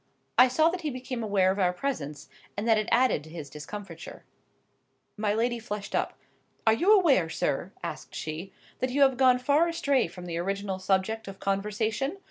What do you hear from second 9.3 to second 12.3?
far astray from the original subject of conversation?